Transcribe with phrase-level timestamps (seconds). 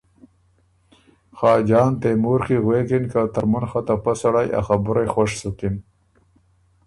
[1.37, 5.75] خاجان تېمور کی غوېکِن که ترمُن خه ته پۀ سړئ ا خبُرئ خوش سُکِن۔